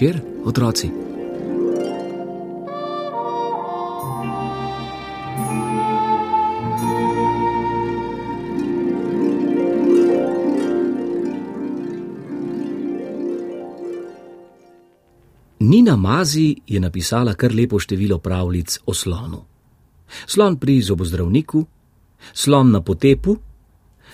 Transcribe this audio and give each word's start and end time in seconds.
Večer, 0.00 0.22
otroci. 0.44 0.90
Nina 15.60 15.96
Mazi 15.96 16.56
je 16.66 16.80
napisala 16.80 17.34
kar 17.34 17.54
lepo 17.54 17.78
število 17.78 18.18
pravljic 18.18 18.78
o 18.86 18.94
slonu. 18.94 19.42
Slon 20.26 20.56
pri 20.56 20.80
zobozdravniku, 20.82 21.66
slon 22.32 22.70
na 22.70 22.80
potepu, 22.80 23.36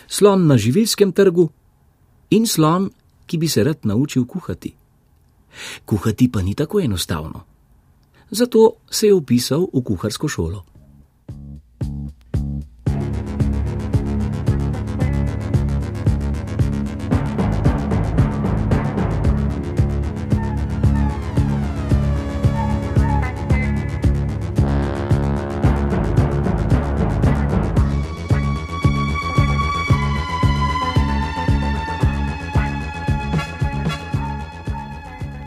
slon 0.07 0.47
na 0.47 0.57
živilskem 0.57 1.13
trgu 1.13 1.49
in 2.31 2.47
slon, 2.47 2.91
ki 3.27 3.39
bi 3.39 3.49
se 3.49 3.65
rad 3.65 3.79
naučil 3.85 4.25
kuhati. 4.27 4.84
Kuhati 5.85 6.29
pa 6.29 6.43
ni 6.43 6.55
tako 6.55 6.81
enostavno. 6.81 7.45
Zato 8.31 8.73
se 8.91 9.07
je 9.07 9.15
upisal 9.15 9.67
v 9.73 9.83
kuharsko 9.83 10.29
šolo. 10.29 10.65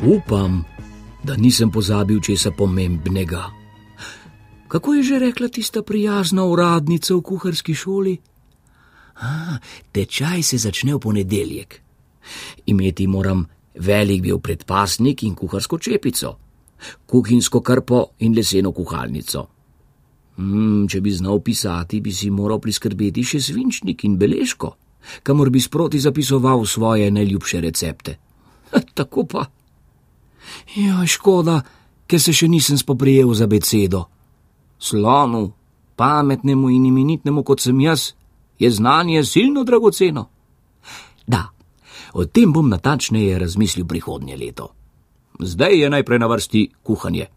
Upam, 0.08 0.64
da 1.24 1.36
nisem 1.36 1.72
pozabil 1.72 2.22
česa 2.22 2.52
pomembnega. 2.52 3.44
Kako 4.68 4.94
je 4.94 5.04
že 5.04 5.20
rekla 5.20 5.48
tista 5.48 5.82
prijazna 5.84 6.46
uradnica 6.46 7.16
v 7.16 7.22
kuharski 7.22 7.74
šoli? 7.76 8.18
A, 9.20 9.58
tečaj 9.92 10.44
se 10.44 10.58
začne 10.58 10.96
v 10.96 11.00
ponedeljek. 11.00 11.82
Imeti 12.66 13.08
moram 13.08 13.46
velik 13.76 14.22
bil 14.22 14.40
predpasnik 14.40 15.24
in 15.24 15.36
kuharsko 15.36 15.78
čepico, 15.78 16.38
kuhinsko 17.06 17.62
krpo 17.62 18.06
in 18.20 18.36
leseno 18.36 18.72
kuhalnico. 18.72 19.48
Hmm, 20.38 20.88
če 20.88 21.02
bi 21.02 21.12
znal 21.12 21.44
pisati, 21.44 22.00
bi 22.00 22.14
si 22.16 22.32
moral 22.32 22.64
priskrbeti 22.64 23.24
še 23.24 23.42
svinčnik 23.42 24.08
in 24.08 24.16
beležko, 24.16 24.72
kamor 25.24 25.50
bi 25.50 25.60
sproti 25.60 26.00
zapisoval 26.00 26.66
svoje 26.66 27.12
najljubše 27.12 27.62
recepte. 27.62 28.18
Tako 28.98 29.28
pa. 29.28 29.57
Ja, 30.76 31.06
škoda, 31.08 31.62
ker 32.08 32.22
se 32.22 32.34
še 32.34 32.48
nisem 32.48 32.78
spoprijel 32.78 33.34
za 33.34 33.48
besedo. 33.48 34.06
Slonu, 34.80 35.52
pametnemu 35.96 36.70
in 36.70 36.86
imenitnemu 36.86 37.44
kot 37.44 37.62
sem 37.62 37.80
jaz, 37.82 38.14
je 38.60 38.72
znanje 38.72 39.24
silno 39.26 39.64
dragoceno. 39.64 40.28
Da, 41.28 41.50
o 42.14 42.26
tem 42.26 42.54
bom 42.54 42.70
natančneje 42.70 43.40
razmislil 43.40 43.86
prihodnje 43.86 44.38
leto. 44.38 44.70
Zdaj 45.40 45.80
je 45.80 45.90
najprej 45.90 46.20
na 46.20 46.28
vrsti 46.28 46.62
kuhanje. 46.84 47.28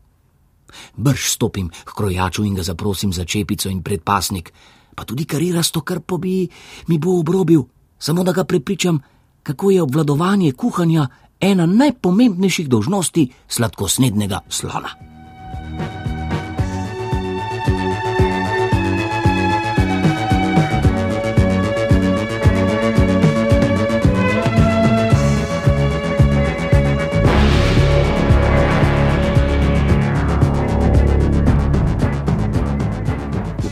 Brž 0.96 1.32
stopim 1.34 1.68
k 1.68 1.94
krojaču 1.96 2.44
in 2.44 2.54
ga 2.54 2.62
zaprosim 2.62 3.12
za 3.12 3.24
čepico 3.24 3.68
in 3.68 3.82
predpasnik, 3.82 4.52
pa 4.94 5.04
tudi 5.04 5.24
karirasto 5.24 5.80
krpo 5.80 6.18
bi 6.18 6.48
mi 6.86 6.98
bo 6.98 7.18
obrobil, 7.18 7.62
samo 7.98 8.24
da 8.24 8.32
ga 8.32 8.44
prepričam, 8.44 9.00
kako 9.42 9.70
je 9.70 9.82
obvladovanje 9.82 10.52
kuhanja 10.52 11.08
ena 11.40 11.66
najpomembnejših 11.66 12.68
dožnosti 12.68 13.30
sladkosnednega 13.48 14.40
slona. 14.48 14.90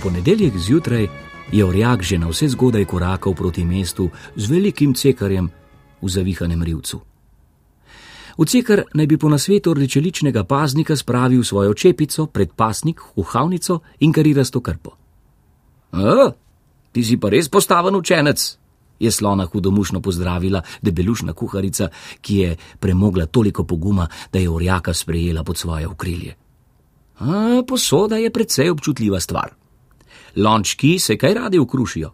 Ponedeljek 0.03 0.57
zjutraj 0.57 1.07
je 1.53 1.65
orjak 1.65 2.03
že 2.03 2.19
na 2.19 2.29
vse 2.29 2.49
zgodaj 2.49 2.85
korakal 2.85 3.35
proti 3.35 3.65
mestu 3.65 4.11
z 4.37 4.51
velikim 4.51 4.95
cekarjem 4.95 5.51
v 6.03 6.09
zavihanem 6.09 6.63
rivcu. 6.63 7.01
Vcekar 8.39 8.83
naj 8.95 9.07
bi 9.07 9.17
po 9.19 9.29
nasvetu 9.29 9.75
rdečeličnega 9.75 10.45
paznika 10.45 10.97
spravil 10.97 11.45
svojo 11.45 11.75
čepico, 11.75 12.27
predpasnik, 12.27 13.01
uhavnico 13.17 13.81
in 14.01 14.13
karirasto 14.13 14.61
krpo. 14.61 14.91
A, 15.93 16.31
ti 16.93 17.05
si 17.05 17.17
pa 17.17 17.29
res 17.29 17.49
postaven 17.49 17.97
učenec, 17.97 18.59
je 19.01 19.11
slona 19.11 19.47
hudomušno 19.47 20.01
pozdravila 20.01 20.63
debelušna 20.83 21.33
kuharica, 21.33 21.89
ki 22.21 22.37
je 22.37 22.57
premogla 22.79 23.27
toliko 23.27 23.65
poguma, 23.65 24.07
da 24.33 24.39
je 24.39 24.51
orjaka 24.51 24.95
sprejela 24.95 25.45
pod 25.45 25.59
svoje 25.59 25.89
okrilje. 25.89 26.37
A, 27.19 27.63
posoda 27.67 28.17
je 28.17 28.31
precej 28.31 28.71
občutljiva 28.71 29.21
stvar. 29.21 29.55
Lončki 30.37 30.99
se 30.99 31.17
kaj 31.19 31.35
radi 31.35 31.59
ukrušijo, 31.59 32.13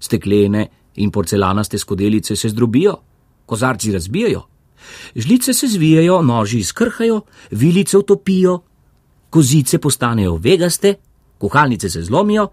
steklene 0.00 0.68
in 0.96 1.10
porcelanaste 1.10 1.78
skodelice 1.78 2.36
se 2.36 2.48
zdrobijo, 2.48 2.96
kozarci 3.46 3.92
razbijajo. 3.92 4.55
Žlice 5.14 5.54
se 5.54 5.68
zvijajo, 5.68 6.22
noži 6.22 6.58
izkrhajo, 6.58 7.20
vilice 7.50 7.98
utopijo, 7.98 8.60
kozice 9.30 9.78
postanejo 9.78 10.36
vegaste, 10.36 10.94
kuhalnice 11.38 11.90
se 11.90 12.02
zlomijo, 12.02 12.48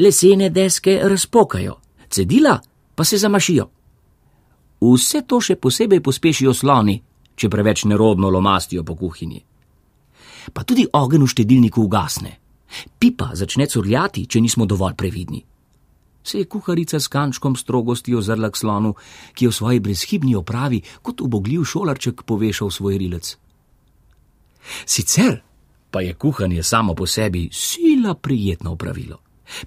lesene 0.00 0.50
deske 0.50 1.00
razpokajo, 1.02 1.74
cedila 2.10 2.60
pa 2.94 3.04
se 3.04 3.18
zamašijo. 3.18 3.68
Vse 4.80 5.22
to 5.26 5.40
še 5.40 5.56
posebej 5.56 6.00
pospešijo 6.00 6.54
sloni, 6.54 7.00
če 7.36 7.48
preveč 7.48 7.84
nerodno 7.84 8.30
lomastijo 8.30 8.84
po 8.84 8.94
kuhinji. 8.96 9.42
Pa 10.52 10.64
tudi 10.64 10.86
ogen 10.92 11.22
v 11.22 11.28
štedilniku 11.28 11.82
ugasne, 11.82 12.38
pipa 12.98 13.30
začne 13.34 13.66
curljati, 13.66 14.26
če 14.26 14.40
nismo 14.40 14.66
dovolj 14.66 14.94
previdni 14.94 15.44
se 16.28 16.38
je 16.38 16.44
kuharica 16.44 17.00
s 17.00 17.08
kančkom 17.08 17.56
strogosti 17.56 18.14
ozrla 18.14 18.50
k 18.50 18.56
slonu, 18.56 18.94
ki 19.34 19.44
je 19.44 19.48
v 19.48 19.54
svoji 19.54 19.80
brezhibni 19.80 20.34
opravi 20.34 20.82
kot 21.02 21.20
ubogljiv 21.20 21.64
šolarček 21.64 22.22
povešal 22.22 22.70
svoj 22.70 22.98
rilec. 22.98 23.36
Sicer 24.86 25.40
pa 25.90 26.00
je 26.00 26.14
kuhanje 26.14 26.62
samo 26.62 26.94
po 26.94 27.06
sebi 27.06 27.48
sila 27.52 28.14
prijetno 28.14 28.72
opravilo. 28.72 29.18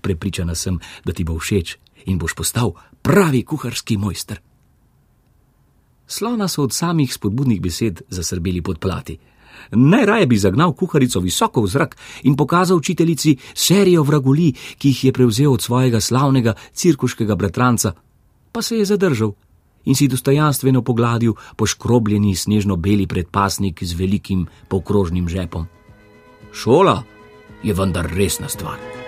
Prepričana 0.01 0.55
sem, 0.55 0.79
da 1.05 1.13
ti 1.13 1.23
bo 1.23 1.39
všeč 1.39 1.77
in 2.05 2.17
boš 2.17 2.35
postal 2.35 2.73
pravi 3.01 3.43
kuharski 3.43 3.97
mojster. 3.97 4.41
Slona 6.07 6.47
so 6.47 6.63
od 6.63 6.73
samih 6.73 7.13
spodbudnih 7.13 7.61
besed 7.61 8.01
zasrbeli 8.09 8.61
pod 8.61 8.79
plati. 8.79 9.17
Najraje 9.71 10.27
bi 10.27 10.37
zagnal 10.37 10.73
kuharico 10.73 11.19
visoko 11.19 11.61
v 11.61 11.67
zrak 11.67 11.97
in 12.23 12.35
pokazal 12.35 12.77
učiteljici 12.77 13.37
serijo 13.53 14.03
vraguli, 14.03 14.53
ki 14.77 14.87
jih 14.87 15.03
je 15.03 15.13
prevzel 15.13 15.53
od 15.53 15.61
svojega 15.61 16.01
slavnega 16.01 16.53
cirkuškega 16.73 17.35
bratranca, 17.35 17.93
pa 18.51 18.61
se 18.61 18.77
je 18.77 18.85
zadržal 18.85 19.33
in 19.85 19.95
si 19.95 20.07
dostojanstveno 20.07 20.81
pogladil 20.81 21.33
poškrobljeni 21.55 22.35
snežno-beli 22.35 23.07
predpasnik 23.07 23.83
z 23.83 23.93
velikim 23.93 24.47
pokrožnim 24.67 25.29
žepom. 25.29 25.67
Šola 26.53 27.03
je 27.63 27.73
vendar 27.73 28.09
resna 28.15 28.49
stvar. 28.49 28.98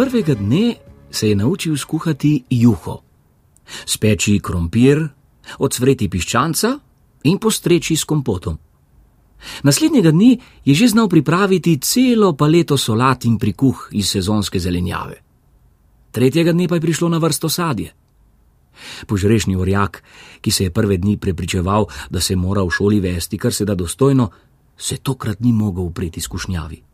Prvega 0.00 0.34
dne 0.34 0.74
se 1.10 1.28
je 1.28 1.36
naučil 1.36 1.76
skuhati 1.76 2.44
juho, 2.50 3.02
speči 3.84 4.38
krompir, 4.40 5.02
odsvreti 5.58 6.08
piščanca 6.08 6.70
in 7.28 7.36
postreči 7.36 7.96
s 8.00 8.08
kompotom. 8.08 8.56
Naslednjega 9.62 10.10
dne 10.10 10.38
je 10.64 10.74
že 10.74 10.88
znal 10.88 11.08
pripraviti 11.08 11.76
celo 11.84 12.32
paleto 12.32 12.80
solat 12.80 13.28
in 13.28 13.36
prikuh 13.38 13.88
iz 13.92 14.08
sezonske 14.08 14.58
zelenjave. 14.58 15.20
Tretjega 16.10 16.56
dne 16.56 16.68
pa 16.68 16.80
je 16.80 16.86
prišlo 16.88 17.08
na 17.08 17.18
vrsto 17.18 17.48
sadje. 17.48 17.92
Požrešni 19.06 19.56
orjak, 19.56 20.02
ki 20.40 20.50
se 20.50 20.64
je 20.64 20.72
prve 20.72 20.96
dni 20.96 21.18
prepričeval, 21.20 21.86
da 22.10 22.20
se 22.20 22.36
mora 22.36 22.64
v 22.64 22.70
šoli 22.70 23.00
vesti 23.00 23.38
kar 23.38 23.52
se 23.52 23.64
da 23.64 23.74
dostojno, 23.74 24.30
se 24.78 24.96
tokrat 24.96 25.40
ni 25.40 25.52
mogel 25.52 25.84
upreti 25.84 26.20
skušnjavi. 26.20 26.89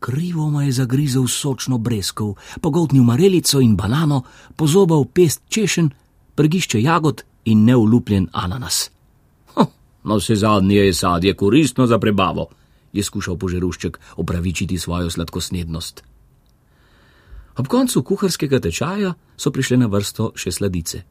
Krivo 0.00 0.50
mu 0.50 0.60
je 0.60 0.72
zagrizel 0.72 1.26
sočno 1.26 1.78
breskov, 1.78 2.34
pogoltnil 2.60 3.04
marelico 3.04 3.60
in 3.60 3.76
banano, 3.76 4.22
pozobal 4.56 5.04
pest 5.04 5.42
češen, 5.48 5.90
prgišče 6.34 6.82
jagod 6.82 7.22
in 7.44 7.64
neulupljen 7.64 8.28
ananas. 8.32 8.90
No, 10.04 10.16
vse 10.16 10.36
zadnje 10.36 10.76
je 10.76 10.94
sadje 10.94 11.34
koristno 11.36 11.86
za 11.86 11.98
prebavo, 11.98 12.46
je 12.92 13.02
skušal 13.02 13.36
požerušček 13.36 14.00
opravičiti 14.16 14.78
svojo 14.78 15.10
sladkosnednost. 15.10 16.04
Ob 17.56 17.68
koncu 17.68 18.02
kuharskega 18.02 18.60
tečaja 18.60 19.14
so 19.36 19.50
prišle 19.50 19.76
na 19.76 19.86
vrsto 19.86 20.32
še 20.34 20.52
sladice. 20.52 21.02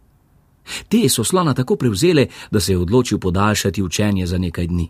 Te 0.89 1.09
so 1.09 1.23
slona 1.23 1.53
tako 1.53 1.75
prevzele, 1.75 2.27
da 2.51 2.59
se 2.59 2.73
je 2.73 2.77
odločil 2.77 3.19
podaljšati 3.19 3.83
učenje 3.83 4.27
za 4.27 4.37
nekaj 4.37 4.67
dni. 4.67 4.89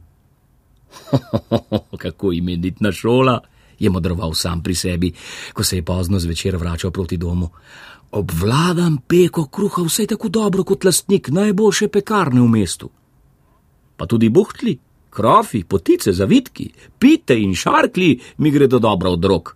Kako 2.04 2.32
imenitna 2.34 2.92
šola, 2.92 3.40
je 3.80 3.90
modroval 3.90 4.34
sam 4.34 4.64
pri 4.64 4.76
sebi, 4.76 5.14
ko 5.54 5.64
se 5.64 5.76
je 5.76 5.84
pozno 5.84 6.20
zvečer 6.20 6.58
vračal 6.58 6.92
proti 6.92 7.18
domu. 7.18 7.50
Obvladam 8.12 8.98
peko 9.08 9.46
kruha 9.46 9.84
vse 9.84 10.08
tako 10.08 10.30
dobro 10.30 10.64
kot 10.64 10.84
lastnik 10.84 11.30
najboljše 11.30 11.88
pekarne 11.88 12.42
v 12.42 12.48
mestu. 12.48 12.90
Pa 13.98 14.06
tudi 14.06 14.30
buhtli, 14.30 14.78
krofi, 15.10 15.64
potice, 15.64 16.14
zavitki, 16.14 16.70
pite 17.00 17.38
in 17.40 17.56
šarkli 17.56 18.20
mi 18.38 18.52
gredo 18.52 18.80
dobro 18.80 19.12
od 19.12 19.26
rok. 19.26 19.56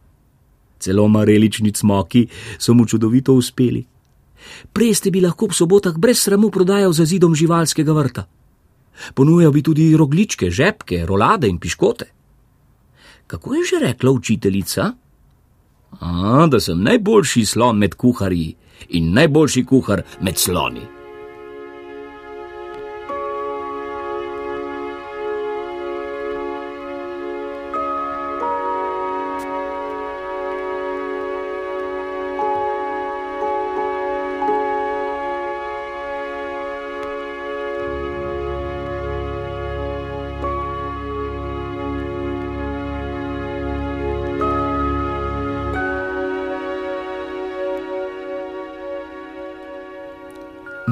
Celo 0.79 1.07
marelični 1.07 1.71
cmoki 1.71 2.27
so 2.57 2.73
mu 2.73 2.85
čudovito 2.85 3.33
uspeli. 3.33 3.85
Prej 4.73 4.93
ste 4.93 5.11
bi 5.11 5.21
lahko 5.21 5.47
v 5.47 5.55
sobotah 5.55 5.97
brez 5.97 6.19
sramu 6.19 6.51
prodajal 6.51 6.93
za 6.93 7.05
zidom 7.05 7.35
živalskega 7.35 7.93
vrta. 7.93 8.27
Ponujal 9.13 9.51
bi 9.51 9.63
tudi 9.63 9.95
rogličke, 9.97 10.51
žepke, 10.51 11.05
rolade 11.05 11.47
in 11.47 11.57
piškote. 11.57 12.05
Kako 13.27 13.53
je 13.55 13.61
že 13.65 13.85
rekla 13.85 14.11
učiteljica? 14.11 14.91
A, 15.99 16.47
da 16.51 16.59
sem 16.59 16.83
najboljši 16.83 17.45
slon 17.45 17.77
med 17.77 17.95
kuharji 17.95 18.55
in 18.89 19.13
najboljši 19.13 19.65
kuhar 19.65 20.01
med 20.21 20.37
sloni. 20.37 21.02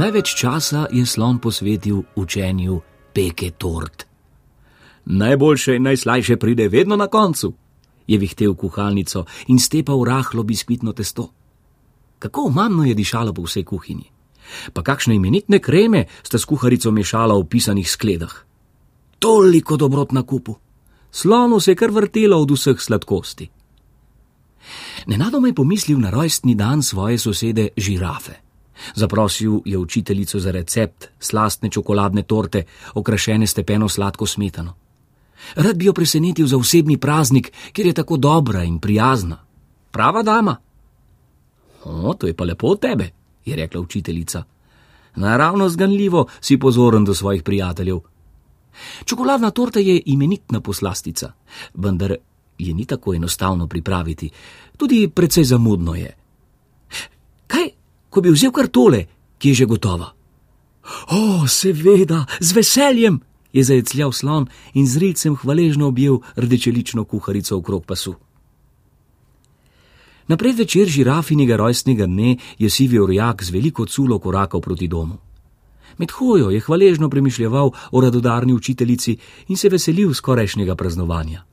Največ 0.01 0.33
časa 0.33 0.89
je 0.89 1.05
slon 1.05 1.37
posvetil 1.37 2.01
učenju 2.17 2.79
peke 3.13 3.51
tort. 3.53 4.07
Najboljše 5.05 5.75
in 5.75 5.83
najslajše 5.83 6.37
pride 6.41 6.67
vedno 6.67 6.95
na 6.95 7.07
koncu, 7.07 7.53
je 8.07 8.17
vihtel 8.17 8.55
kuhalnico 8.55 9.25
in 9.47 9.59
stepal 9.59 10.01
rahlo 10.05 10.43
biskvitno 10.43 10.93
testo. 10.93 11.29
Kako 12.19 12.41
omamno 12.49 12.83
je 12.83 12.97
dišalo 12.97 13.33
po 13.33 13.45
vsej 13.45 13.63
kuhinji. 13.63 14.09
Pa 14.73 14.81
kakšne 14.81 15.15
imenitne 15.15 15.59
kreme 15.59 16.07
sta 16.23 16.41
s 16.41 16.49
kuharico 16.49 16.91
mešala 16.91 17.37
v 17.37 17.45
pisanih 17.45 17.85
skledah. 17.85 18.33
Toliko 19.19 19.77
dobrot 19.77 20.11
na 20.11 20.23
kupu. 20.23 20.57
Slonu 21.11 21.59
se 21.59 21.71
je 21.71 21.75
kar 21.75 21.91
vrtelo 21.91 22.41
od 22.41 22.51
vseh 22.51 22.81
sladkosti. 22.81 23.49
Nenadoma 25.07 25.47
je 25.47 25.53
pomislil 25.53 25.99
na 25.99 26.09
rojstni 26.09 26.55
dan 26.55 26.81
svoje 26.81 27.17
sosede 27.17 27.69
žirafe. 27.77 28.50
Zaprosil 28.95 29.59
je 29.65 29.77
učiteljico 29.77 30.39
za 30.39 30.51
recept 30.51 31.07
slastne 31.19 31.69
čokoladne 31.69 32.23
torte, 32.23 32.63
okrašene 32.93 33.47
stepeno 33.47 33.89
sladko 33.89 34.25
smetano. 34.25 34.73
Rad 35.55 35.77
bi 35.77 35.85
jo 35.85 35.93
presenetil 35.93 36.47
za 36.47 36.57
osebni 36.57 36.97
praznik, 36.97 37.51
ker 37.73 37.85
je 37.85 37.93
tako 37.93 38.17
dobra 38.17 38.63
in 38.63 38.79
prijazna. 38.79 39.37
Prava 39.91 40.23
dama. 40.23 40.57
O, 41.83 42.13
to 42.13 42.27
je 42.27 42.33
pa 42.33 42.43
lepo 42.43 42.67
od 42.67 42.79
tebe, 42.79 43.09
je 43.45 43.55
rekla 43.55 43.81
učiteljica. 43.81 44.43
Naravno 45.15 45.69
zganljivo 45.69 46.27
si 46.41 46.59
pozoren 46.59 47.05
do 47.05 47.13
svojih 47.13 47.43
prijateljev. 47.43 47.99
Čokoladna 49.05 49.51
torta 49.51 49.79
je 49.79 50.01
imenitna 50.05 50.61
poslastica, 50.61 51.31
vendar 51.73 52.15
je 52.57 52.73
ni 52.73 52.85
tako 52.85 53.13
enostavno 53.13 53.67
pripraviti, 53.67 54.29
tudi 54.77 55.09
precej 55.15 55.43
zamudno 55.43 55.95
je 55.95 56.20
ko 58.11 58.21
bi 58.21 58.29
vzel 58.35 58.51
kar 58.51 58.67
tole, 58.67 59.05
ki 59.39 59.55
je 59.55 59.63
že 59.63 59.65
gotova. 59.65 60.11
O, 61.15 61.47
seveda, 61.47 62.25
z 62.39 62.51
veseljem, 62.51 63.21
je 63.53 63.63
zajecljal 63.63 64.11
slon 64.11 64.47
in 64.73 64.87
z 64.87 64.97
rilcem 64.97 65.35
hvaležno 65.35 65.87
objel 65.87 66.19
rdečelično 66.35 67.03
kuharico 67.03 67.57
okrog 67.57 67.85
pasu. 67.85 68.15
Na 70.27 70.37
predvečer 70.37 70.87
žirafinega 70.87 71.57
rojstnega 71.59 72.05
dne 72.07 72.37
je 72.59 72.69
sivi 72.69 72.99
orjak 72.99 73.43
z 73.43 73.51
veliko 73.51 73.85
culo 73.85 74.19
korakal 74.19 74.61
proti 74.61 74.87
domu. 74.87 75.17
Med 75.97 76.11
hojo 76.11 76.49
je 76.49 76.59
hvaležno 76.59 77.09
premišljeval 77.09 77.71
o 77.91 78.01
radodarni 78.01 78.53
učiteljici 78.53 79.17
in 79.47 79.57
se 79.57 79.69
veselil 79.69 80.13
skorajšnjega 80.13 80.75
praznovanja. 80.75 81.43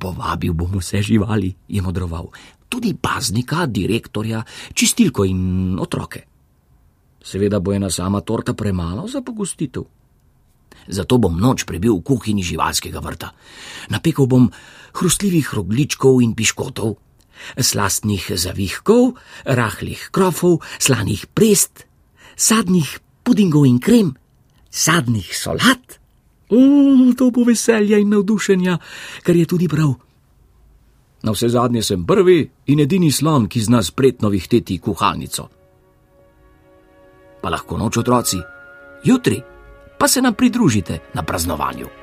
Povabil 0.00 0.52
bom 0.52 0.78
vse 0.78 1.02
živali, 1.02 1.54
je 1.68 1.82
modroval, 1.82 2.30
tudi 2.72 2.94
paznika, 2.96 3.66
direktorja, 3.68 4.40
čistilko 4.72 5.26
in 5.28 5.76
otroke. 5.80 6.24
Seveda 7.22 7.60
bo 7.60 7.74
ena 7.76 7.90
sama 7.90 8.22
torta 8.24 8.54
premalo 8.56 9.04
za 9.08 9.20
pogostitev. 9.22 9.84
Zato 10.88 11.18
bom 11.18 11.36
noč 11.38 11.66
prebil 11.68 11.94
v 12.00 12.02
kuhinji 12.02 12.42
živalskega 12.42 13.02
vrta. 13.04 13.30
Napekel 13.92 14.26
bom 14.26 14.48
hrustljivih 14.96 15.52
rogličkov 15.54 16.22
in 16.24 16.34
piškotov, 16.34 16.96
slastnih 17.60 18.32
zavihkov, 18.34 19.14
rahlih 19.44 20.08
krofov, 20.10 20.62
slanih 20.78 21.28
prest, 21.34 21.84
sadnih 22.36 22.98
pudingov 23.22 23.68
in 23.68 23.78
krem, 23.78 24.16
sadnih 24.70 25.28
solat. 25.36 26.00
O, 26.52 27.12
to 27.16 27.30
bo 27.30 27.44
veselja 27.46 28.00
in 28.00 28.10
navdušenja, 28.12 28.78
kar 29.22 29.36
je 29.36 29.46
tudi 29.46 29.68
prav. 29.68 29.94
Na 31.22 31.32
vse 31.32 31.48
zadnje 31.48 31.82
sem 31.82 32.04
prvi 32.06 32.50
in 32.66 32.80
edini 32.80 33.12
slon, 33.12 33.46
ki 33.46 33.60
zna 33.60 33.82
spretno 33.82 34.28
vihteti 34.28 34.78
kuhalnico. 34.78 35.48
Pa 37.42 37.50
lahko 37.50 37.78
noč 37.78 37.96
otroci, 37.96 38.38
jutri 39.04 39.42
pa 39.98 40.08
se 40.08 40.22
nam 40.22 40.34
pridružite 40.34 40.98
na 41.14 41.22
praznovanju. 41.22 42.01